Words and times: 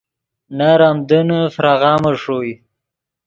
نر 0.57 0.79
آمدنّے 0.89 1.39
فراغامے 1.55 2.11
ݰوئے 2.21 2.53